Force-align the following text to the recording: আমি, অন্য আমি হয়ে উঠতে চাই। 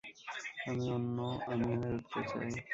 আমি, 0.65 0.85
অন্য 0.91 1.17
আমি 1.47 1.69
হয়ে 1.73 1.95
উঠতে 1.97 2.19
চাই। 2.29 2.49